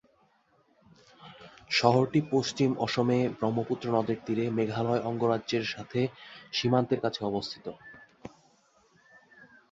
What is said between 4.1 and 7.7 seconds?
তীরে, মেঘালয় অঙ্গরাজ্যের সাথে সীমান্তের কাছে অবস্থিত।